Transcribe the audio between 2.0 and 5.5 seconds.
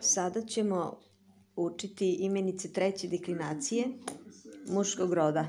imenice treće deklinacije muškog roda.